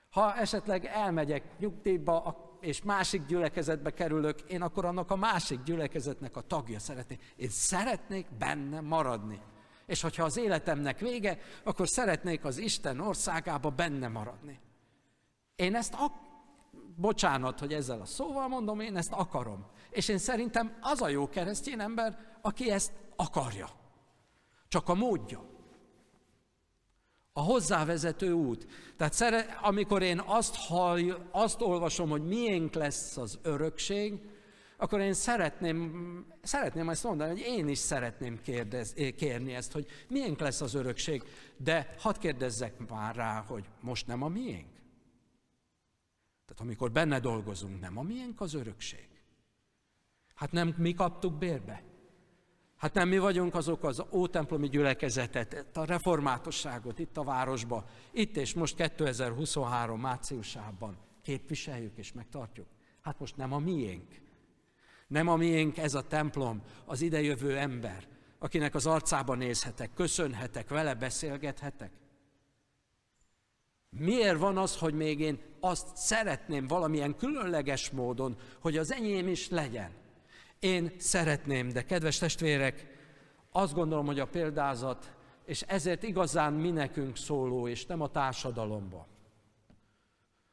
Ha 0.09 0.35
esetleg 0.35 0.85
elmegyek 0.85 1.59
nyugdíjba, 1.59 2.57
és 2.61 2.81
másik 2.81 3.25
gyülekezetbe 3.25 3.91
kerülök, 3.91 4.41
én 4.41 4.61
akkor 4.61 4.85
annak 4.85 5.11
a 5.11 5.15
másik 5.15 5.63
gyülekezetnek 5.63 6.37
a 6.37 6.41
tagja 6.41 6.79
szeretnék. 6.79 7.33
Én 7.35 7.49
szeretnék 7.49 8.27
benne 8.37 8.81
maradni. 8.81 9.41
És 9.85 10.01
hogyha 10.01 10.23
az 10.23 10.37
életemnek 10.37 10.99
vége, 10.99 11.39
akkor 11.63 11.87
szeretnék 11.87 12.45
az 12.45 12.57
Isten 12.57 12.99
országába 12.99 13.69
benne 13.69 14.07
maradni. 14.07 14.59
Én 15.55 15.75
ezt, 15.75 15.93
ak- 15.93 16.29
bocsánat, 16.95 17.59
hogy 17.59 17.73
ezzel 17.73 18.01
a 18.01 18.05
szóval 18.05 18.47
mondom, 18.47 18.79
én 18.79 18.97
ezt 18.97 19.11
akarom. 19.11 19.65
És 19.91 20.07
én 20.07 20.17
szerintem 20.17 20.77
az 20.81 21.01
a 21.01 21.07
jó 21.07 21.29
keresztény 21.29 21.79
ember, 21.79 22.37
aki 22.41 22.71
ezt 22.71 22.91
akarja. 23.15 23.69
Csak 24.67 24.89
a 24.89 24.93
módja. 24.93 25.49
A 27.33 27.41
hozzávezető 27.41 28.31
út. 28.31 28.67
Tehát 28.97 29.13
szere, 29.13 29.39
amikor 29.61 30.01
én 30.01 30.21
azt, 30.25 30.55
hall, 30.55 31.27
azt 31.31 31.61
olvasom, 31.61 32.09
hogy 32.09 32.23
miénk 32.23 32.73
lesz 32.73 33.17
az 33.17 33.39
örökség, 33.41 34.19
akkor 34.77 34.99
én 34.99 35.13
szeretném, 35.13 36.25
szeretném 36.41 36.89
ezt 36.89 37.03
mondani, 37.03 37.29
hogy 37.29 37.39
én 37.39 37.67
is 37.67 37.77
szeretném 37.77 38.41
kérdez, 38.41 38.93
kérni 38.93 39.53
ezt, 39.53 39.71
hogy 39.71 39.85
miénk 40.07 40.39
lesz 40.39 40.61
az 40.61 40.73
örökség, 40.73 41.23
de 41.57 41.95
hadd 41.97 42.19
kérdezzek 42.19 42.89
már 42.89 43.15
rá, 43.15 43.43
hogy 43.47 43.65
most 43.81 44.07
nem 44.07 44.21
a 44.21 44.27
miénk. 44.27 44.69
Tehát 46.45 46.61
amikor 46.61 46.91
benne 46.91 47.19
dolgozunk, 47.19 47.79
nem 47.79 47.97
a 47.97 48.01
miénk 48.01 48.41
az 48.41 48.53
örökség. 48.53 49.07
Hát 50.35 50.51
nem 50.51 50.75
mi 50.77 50.93
kaptuk 50.93 51.33
bérbe. 51.33 51.83
Hát 52.77 52.93
nem 52.93 53.07
mi 53.07 53.17
vagyunk 53.17 53.55
azok 53.55 53.83
az 53.83 54.03
ótemplomi 54.11 54.69
gyülekezetet, 54.69 55.77
a 55.77 55.85
reformátosságot 55.85 56.99
itt 56.99 57.17
a 57.17 57.23
városba, 57.23 57.85
itt 58.11 58.37
és 58.37 58.53
most 58.53 58.75
2023 58.75 59.99
márciusában 59.99 60.97
képviseljük 61.21 61.97
és 61.97 62.13
megtartjuk. 62.13 62.67
Hát 63.01 63.19
most 63.19 63.37
nem 63.37 63.53
a 63.53 63.59
miénk. 63.59 64.21
Nem 65.07 65.27
a 65.27 65.35
miénk 65.35 65.77
ez 65.77 65.93
a 65.93 66.07
templom, 66.07 66.61
az 66.85 67.01
idejövő 67.01 67.57
ember, 67.57 68.07
akinek 68.39 68.75
az 68.75 68.85
arcába 68.85 69.35
nézhetek, 69.35 69.93
köszönhetek, 69.93 70.69
vele 70.69 70.95
beszélgethetek. 70.95 71.91
Miért 73.89 74.37
van 74.37 74.57
az, 74.57 74.77
hogy 74.77 74.93
még 74.93 75.19
én 75.19 75.39
azt 75.59 75.95
szeretném 75.95 76.67
valamilyen 76.67 77.15
különleges 77.15 77.89
módon, 77.89 78.37
hogy 78.59 78.77
az 78.77 78.91
enyém 78.91 79.27
is 79.27 79.49
legyen? 79.49 80.00
Én 80.61 80.91
szeretném, 80.97 81.69
de 81.69 81.83
kedves 81.83 82.17
testvérek, 82.17 82.87
azt 83.51 83.73
gondolom, 83.73 84.05
hogy 84.05 84.19
a 84.19 84.27
példázat, 84.27 85.13
és 85.45 85.61
ezért 85.61 86.03
igazán 86.03 86.53
mi 86.53 86.71
nekünk 86.71 87.17
szóló, 87.17 87.67
és 87.67 87.85
nem 87.85 88.01
a 88.01 88.07
társadalomba, 88.07 89.07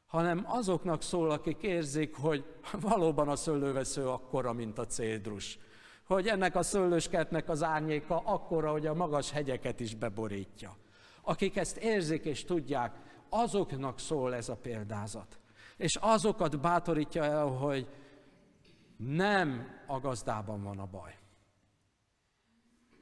hanem 0.07 0.43
azoknak 0.47 1.01
szól, 1.01 1.31
akik 1.31 1.61
érzik, 1.61 2.15
hogy 2.15 2.45
valóban 2.81 3.29
a 3.29 3.35
szőlővesző 3.35 4.07
akkora, 4.07 4.53
mint 4.53 4.77
a 4.77 4.85
cédrus. 4.85 5.59
Hogy 6.03 6.27
ennek 6.27 6.55
a 6.55 6.63
szőlőskertnek 6.63 7.49
az 7.49 7.63
árnyéka 7.63 8.21
akkora, 8.25 8.71
hogy 8.71 8.85
a 8.85 8.93
magas 8.93 9.31
hegyeket 9.31 9.79
is 9.79 9.95
beborítja. 9.95 10.77
Akik 11.21 11.57
ezt 11.57 11.77
érzik 11.77 12.25
és 12.25 12.45
tudják, 12.45 12.95
azoknak 13.29 13.99
szól 13.99 14.35
ez 14.35 14.49
a 14.49 14.55
példázat. 14.55 15.39
És 15.77 15.95
azokat 15.95 16.59
bátorítja 16.59 17.23
el, 17.23 17.45
hogy 17.45 17.87
nem 19.05 19.67
a 19.87 19.99
gazdában 19.99 20.63
van 20.63 20.79
a 20.79 20.85
baj, 20.85 21.17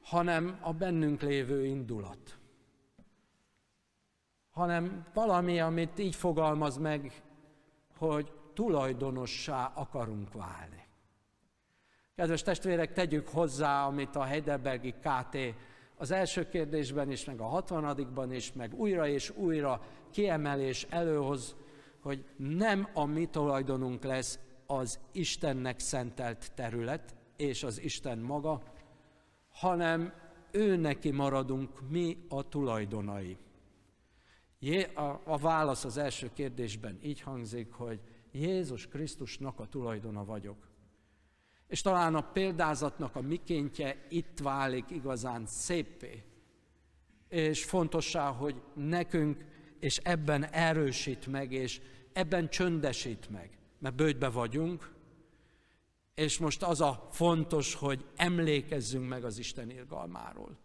hanem 0.02 0.58
a 0.62 0.72
bennünk 0.72 1.22
lévő 1.22 1.64
indulat, 1.64 2.38
hanem 4.50 5.06
valami, 5.14 5.60
amit 5.60 5.98
így 5.98 6.14
fogalmaz 6.14 6.76
meg, 6.76 7.22
hogy 7.96 8.32
tulajdonossá 8.54 9.72
akarunk 9.74 10.32
válni. 10.32 10.86
Kedves 12.14 12.42
testvérek, 12.42 12.92
tegyük 12.92 13.28
hozzá, 13.28 13.86
amit 13.86 14.16
a 14.16 14.22
Heidelbergi 14.22 14.92
KT 14.92 15.36
az 15.96 16.10
első 16.10 16.48
kérdésben 16.48 17.10
is, 17.10 17.24
meg 17.24 17.40
a 17.40 17.46
hatvanadikban 17.46 18.32
is, 18.32 18.52
meg 18.52 18.74
újra 18.74 19.08
és 19.08 19.30
újra 19.36 19.82
kiemelés 20.10 20.86
előhoz, 20.90 21.56
hogy 22.00 22.24
nem 22.36 22.88
a 22.94 23.04
mi 23.04 23.26
tulajdonunk 23.26 24.04
lesz 24.04 24.38
az 24.70 24.98
Istennek 25.12 25.78
szentelt 25.78 26.52
terület, 26.54 27.14
és 27.36 27.62
az 27.62 27.80
Isten 27.82 28.18
maga, 28.18 28.62
hanem 29.50 30.12
ő 30.50 30.76
neki 30.76 31.10
maradunk 31.10 31.90
mi 31.90 32.24
a 32.28 32.48
tulajdonai. 32.48 33.36
A 35.24 35.38
válasz 35.38 35.84
az 35.84 35.96
első 35.96 36.30
kérdésben 36.32 36.98
így 37.02 37.20
hangzik, 37.20 37.72
hogy 37.72 38.00
Jézus 38.32 38.86
Krisztusnak 38.86 39.60
a 39.60 39.66
tulajdona 39.66 40.24
vagyok. 40.24 40.68
És 41.66 41.80
talán 41.80 42.14
a 42.14 42.30
példázatnak 42.32 43.16
a 43.16 43.20
mikéntje 43.20 44.06
itt 44.08 44.38
válik 44.38 44.90
igazán 44.90 45.46
szépé. 45.46 46.24
És 47.28 47.64
fontossá, 47.64 48.30
hogy 48.30 48.62
nekünk, 48.74 49.44
és 49.80 49.96
ebben 49.96 50.44
erősít 50.44 51.26
meg, 51.26 51.52
és 51.52 51.80
ebben 52.12 52.48
csöndesít 52.48 53.30
meg. 53.30 53.57
Mert 53.78 53.94
bőjtbe 53.94 54.28
vagyunk, 54.28 54.96
és 56.14 56.38
most 56.38 56.62
az 56.62 56.80
a 56.80 57.08
fontos, 57.10 57.74
hogy 57.74 58.04
emlékezzünk 58.16 59.08
meg 59.08 59.24
az 59.24 59.38
Isten 59.38 59.70
irgalmáról. 59.70 60.58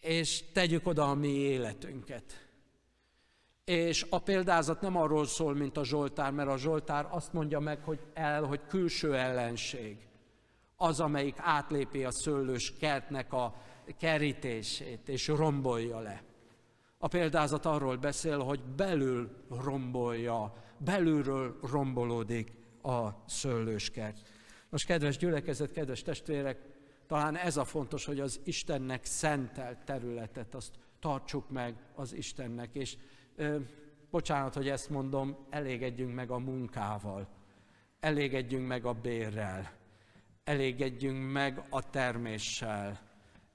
És 0.00 0.44
tegyük 0.52 0.86
oda 0.86 1.10
a 1.10 1.14
mi 1.14 1.28
életünket. 1.28 2.48
És 3.64 4.06
a 4.10 4.18
példázat 4.18 4.80
nem 4.80 4.96
arról 4.96 5.26
szól, 5.26 5.54
mint 5.54 5.76
a 5.76 5.84
Zsoltár, 5.84 6.32
mert 6.32 6.48
a 6.48 6.56
Zsoltár 6.56 7.08
azt 7.10 7.32
mondja 7.32 7.60
meg, 7.60 7.82
hogy 7.82 8.00
el, 8.14 8.42
hogy 8.42 8.60
külső 8.66 9.16
ellenség. 9.16 9.96
Az, 10.76 11.00
amelyik 11.00 11.36
átlépi 11.38 12.04
a 12.04 12.10
szőlős 12.10 12.72
kertnek 12.72 13.32
a 13.32 13.62
kerítését, 13.98 15.08
és 15.08 15.28
rombolja 15.28 15.98
le. 15.98 16.22
A 16.98 17.08
példázat 17.08 17.64
arról 17.64 17.96
beszél, 17.96 18.38
hogy 18.38 18.60
belül 18.60 19.30
rombolja, 19.48 20.54
belülről 20.78 21.58
rombolódik 21.70 22.52
a 22.82 23.08
szőlőskert. 23.26 24.18
Most 24.70 24.86
kedves 24.86 25.16
gyülekezet, 25.16 25.72
kedves 25.72 26.02
testvérek, 26.02 26.58
talán 27.06 27.36
ez 27.36 27.56
a 27.56 27.64
fontos, 27.64 28.04
hogy 28.04 28.20
az 28.20 28.40
Istennek 28.44 29.04
szentelt 29.04 29.78
területet, 29.84 30.54
azt 30.54 30.74
tartsuk 31.00 31.50
meg 31.50 31.74
az 31.94 32.14
Istennek, 32.14 32.74
és 32.74 32.96
bocsánat, 34.10 34.54
hogy 34.54 34.68
ezt 34.68 34.90
mondom, 34.90 35.36
elégedjünk 35.50 36.14
meg 36.14 36.30
a 36.30 36.38
munkával, 36.38 37.28
elégedjünk 38.00 38.66
meg 38.66 38.84
a 38.84 38.92
bérrel, 38.92 39.72
elégedjünk 40.44 41.32
meg 41.32 41.62
a 41.70 41.90
terméssel. 41.90 43.00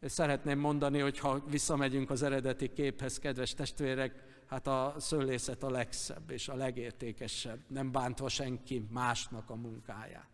És 0.01 0.11
szeretném 0.11 0.59
mondani, 0.59 0.99
hogy 0.99 1.19
ha 1.19 1.43
visszamegyünk 1.49 2.09
az 2.09 2.23
eredeti 2.23 2.73
képhez, 2.73 3.19
kedves 3.19 3.53
testvérek, 3.53 4.32
hát 4.53 4.67
a 4.67 4.95
szőlészet 4.99 5.63
a 5.63 5.69
legszebb 5.69 6.29
és 6.29 6.47
a 6.47 6.55
legértékesebb, 6.55 7.59
nem 7.67 7.91
bántva 7.91 8.29
senki 8.29 8.85
másnak 8.91 9.49
a 9.49 9.55
munkáját. 9.55 10.29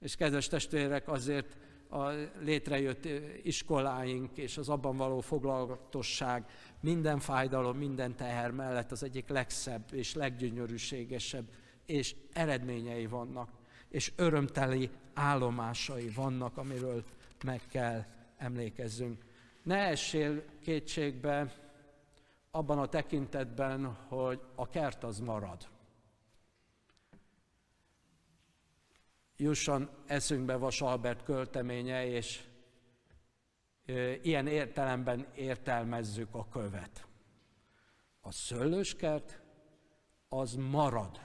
És 0.00 0.16
kedves 0.16 0.48
testvérek, 0.48 1.08
azért 1.08 1.56
a 1.88 2.08
létrejött 2.40 3.08
iskoláink 3.42 4.36
és 4.36 4.58
az 4.58 4.68
abban 4.68 4.96
való 4.96 5.20
foglalatosság 5.20 6.44
minden 6.80 7.18
fájdalom, 7.18 7.76
minden 7.76 8.16
teher 8.16 8.50
mellett 8.50 8.92
az 8.92 9.02
egyik 9.02 9.28
legszebb 9.28 9.84
és 9.92 10.14
leggyönyörűségesebb, 10.14 11.48
és 11.86 12.14
eredményei 12.32 13.06
vannak, 13.06 13.50
és 13.88 14.12
örömteli 14.16 14.90
állomásai 15.14 16.08
vannak, 16.08 16.56
amiről 16.56 17.04
meg 17.44 17.60
kell 17.70 18.04
emlékezzünk. 18.36 19.24
Ne 19.62 19.76
essél 19.76 20.44
kétségbe 20.62 21.61
abban 22.54 22.78
a 22.78 22.88
tekintetben, 22.88 23.94
hogy 23.94 24.40
a 24.54 24.68
kert 24.68 25.04
az 25.04 25.18
marad. 25.18 25.68
Jusson 29.36 29.90
eszünkbe 30.06 30.56
Vas 30.56 30.80
Albert 30.80 31.22
költeménye, 31.22 32.06
és 32.06 32.44
ilyen 34.22 34.46
értelemben 34.46 35.26
értelmezzük 35.34 36.34
a 36.34 36.48
követ. 36.48 37.06
A 38.20 38.32
szőlőskert 38.32 39.40
az 40.28 40.54
marad 40.54 41.20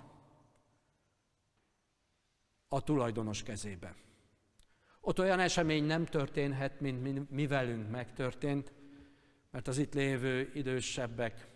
a 2.67 2.83
tulajdonos 2.83 3.43
kezébe. 3.43 3.95
Ott 4.99 5.19
olyan 5.19 5.39
esemény 5.39 5.83
nem 5.83 6.05
történhet, 6.05 6.79
mint 6.79 7.29
mi 7.29 7.47
velünk 7.47 7.89
megtörtént, 7.89 8.73
mert 9.51 9.67
az 9.67 9.77
itt 9.77 9.93
lévő 9.93 10.51
idősebbek, 10.53 11.47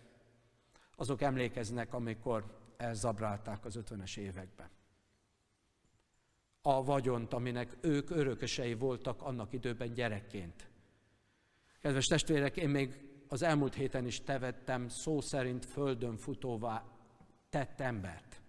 azok 0.96 1.22
emlékeznek, 1.22 1.94
amikor 1.94 2.60
elzabrálták 2.76 3.64
az 3.64 3.76
ötvenes 3.76 4.16
években. 4.16 4.70
A 6.62 6.84
vagyont, 6.84 7.32
aminek 7.32 7.76
ők 7.80 8.10
örökösei 8.10 8.74
voltak 8.74 9.22
annak 9.22 9.52
időben 9.52 9.92
gyerekként. 9.92 10.70
Kedves 11.80 12.06
testvérek, 12.06 12.56
én 12.56 12.68
még 12.68 13.10
az 13.28 13.42
elmúlt 13.42 13.74
héten 13.74 14.06
is 14.06 14.20
tevettem 14.20 14.88
szó 14.88 15.20
szerint 15.20 15.64
földön 15.64 16.16
futóvá 16.16 16.84
tett 17.50 17.80
embert, 17.80 18.40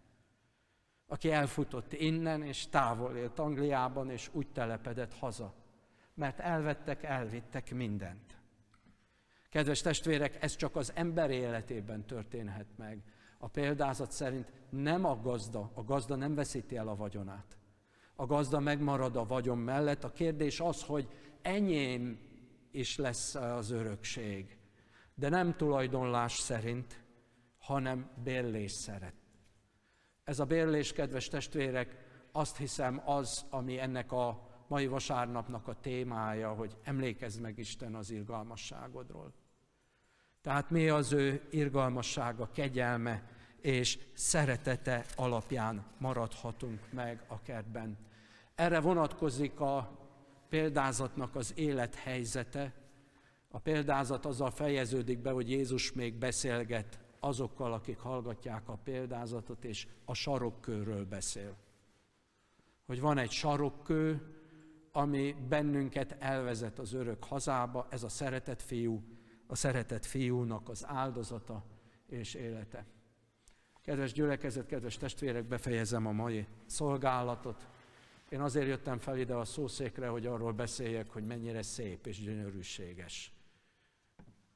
aki 1.07 1.31
elfutott 1.31 1.93
innen, 1.93 2.43
és 2.43 2.67
távol 2.67 3.15
élt 3.15 3.39
Angliában, 3.39 4.09
és 4.09 4.29
úgy 4.31 4.47
telepedett 4.51 5.13
haza, 5.13 5.53
mert 6.13 6.39
elvettek, 6.39 7.03
elvittek 7.03 7.73
mindent. 7.73 8.37
Kedves 9.53 9.81
testvérek, 9.81 10.43
ez 10.43 10.55
csak 10.55 10.75
az 10.75 10.91
ember 10.95 11.31
életében 11.31 12.05
történhet 12.05 12.67
meg. 12.77 13.03
A 13.37 13.47
példázat 13.47 14.11
szerint 14.11 14.51
nem 14.69 15.05
a 15.05 15.19
gazda, 15.21 15.71
a 15.73 15.83
gazda 15.83 16.15
nem 16.15 16.35
veszíti 16.35 16.75
el 16.75 16.87
a 16.87 16.95
vagyonát. 16.95 17.57
A 18.15 18.25
gazda 18.25 18.59
megmarad 18.59 19.15
a 19.15 19.25
vagyon 19.25 19.57
mellett. 19.57 20.03
A 20.03 20.11
kérdés 20.11 20.59
az, 20.59 20.83
hogy 20.83 21.07
enyém 21.41 22.19
is 22.71 22.97
lesz 22.97 23.35
az 23.35 23.71
örökség. 23.71 24.57
De 25.15 25.29
nem 25.29 25.55
tulajdonlás 25.55 26.33
szerint, 26.33 27.03
hanem 27.59 28.09
bérlés 28.23 28.71
szeret. 28.71 29.15
Ez 30.23 30.39
a 30.39 30.45
bérlés, 30.45 30.93
kedves 30.93 31.27
testvérek, 31.27 31.97
azt 32.31 32.57
hiszem 32.57 33.01
az, 33.05 33.45
ami 33.49 33.79
ennek 33.79 34.11
a 34.11 34.49
mai 34.67 34.87
vasárnapnak 34.87 35.67
a 35.67 35.79
témája, 35.79 36.53
hogy 36.53 36.77
emlékezz 36.83 37.37
meg 37.37 37.57
Isten 37.57 37.95
az 37.95 38.09
irgalmasságodról. 38.09 39.41
Tehát 40.43 40.69
mi 40.69 40.89
az 40.89 41.11
ő 41.11 41.41
irgalmassága, 41.49 42.49
kegyelme 42.53 43.23
és 43.61 43.99
szeretete 44.13 45.05
alapján 45.15 45.85
maradhatunk 45.97 46.91
meg 46.91 47.23
a 47.27 47.41
kertben. 47.41 47.97
Erre 48.55 48.79
vonatkozik 48.79 49.59
a 49.59 49.99
példázatnak 50.49 51.35
az 51.35 51.53
élethelyzete. 51.55 52.73
A 53.51 53.59
példázat 53.59 54.25
azzal 54.25 54.51
fejeződik 54.51 55.19
be, 55.19 55.31
hogy 55.31 55.49
Jézus 55.49 55.93
még 55.93 56.13
beszélget 56.13 56.99
azokkal, 57.19 57.73
akik 57.73 57.99
hallgatják 57.99 58.69
a 58.69 58.79
példázatot, 58.83 59.63
és 59.63 59.87
a 60.05 60.13
sarokkőről 60.13 61.05
beszél. 61.05 61.55
Hogy 62.85 62.99
van 63.01 63.17
egy 63.17 63.31
sarokkő, 63.31 64.21
ami 64.91 65.35
bennünket 65.49 66.15
elvezet 66.19 66.79
az 66.79 66.93
örök 66.93 67.23
hazába, 67.23 67.87
ez 67.89 68.03
a 68.03 68.09
szeretett 68.09 68.61
fiú, 68.61 69.12
a 69.53 69.55
szeretett 69.55 70.05
fiúnak 70.05 70.69
az 70.69 70.85
áldozata 70.87 71.63
és 72.07 72.33
élete. 72.33 72.85
Kedves 73.81 74.11
gyülekezet, 74.11 74.65
kedves 74.65 74.97
testvérek, 74.97 75.43
befejezem 75.43 76.05
a 76.05 76.11
mai 76.11 76.47
szolgálatot. 76.65 77.67
Én 78.29 78.41
azért 78.41 78.67
jöttem 78.67 78.99
fel 78.99 79.17
ide 79.17 79.35
a 79.35 79.45
szószékre, 79.45 80.07
hogy 80.07 80.25
arról 80.25 80.53
beszéljek, 80.53 81.09
hogy 81.09 81.25
mennyire 81.25 81.61
szép 81.61 82.07
és 82.07 82.21
gyönyörűséges 82.21 83.33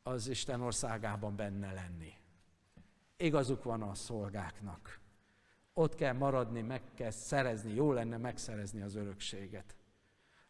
az 0.03 0.27
Isten 0.27 0.61
országában 0.61 1.35
benne 1.35 1.73
lenni. 1.73 2.13
Igazuk 3.17 3.63
van 3.63 3.81
a 3.81 3.95
szolgáknak. 3.95 4.99
Ott 5.73 5.95
kell 5.95 6.13
maradni, 6.13 6.61
meg 6.61 6.81
kell 6.93 7.11
szerezni, 7.11 7.73
jó 7.73 7.91
lenne 7.91 8.17
megszerezni 8.17 8.81
az 8.81 8.95
örökséget. 8.95 9.75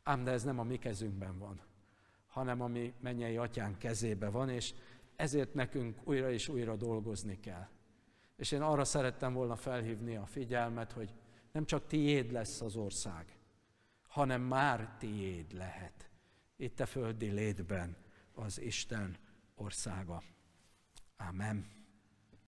Ám 0.04 0.24
de 0.24 0.32
ez 0.32 0.44
nem 0.44 0.60
a 0.60 0.64
mi 0.64 0.78
kezünkben 0.78 1.38
van 1.38 1.67
hanem 2.38 2.62
ami 2.62 2.94
mennyei 3.00 3.38
atyán 3.38 3.78
kezébe 3.78 4.30
van, 4.30 4.50
és 4.50 4.74
ezért 5.16 5.54
nekünk 5.54 6.00
újra 6.04 6.32
és 6.32 6.48
újra 6.48 6.76
dolgozni 6.76 7.40
kell. 7.40 7.68
És 8.36 8.52
én 8.52 8.62
arra 8.62 8.84
szerettem 8.84 9.34
volna 9.34 9.56
felhívni 9.56 10.16
a 10.16 10.26
figyelmet, 10.26 10.92
hogy 10.92 11.14
nem 11.52 11.66
csak 11.66 11.88
tiéd 11.88 12.32
lesz 12.32 12.62
az 12.62 12.76
ország, 12.76 13.38
hanem 14.08 14.42
már 14.42 14.96
tiéd 15.00 15.54
lehet. 15.54 16.10
Itt 16.56 16.80
a 16.80 16.86
földi 16.86 17.30
létben 17.30 17.96
az 18.34 18.62
Isten 18.62 19.18
országa. 19.56 20.24
Amen. 21.18 21.77